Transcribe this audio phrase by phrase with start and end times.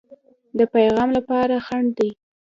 [0.57, 2.09] د پیغام لپاره خنډ دی.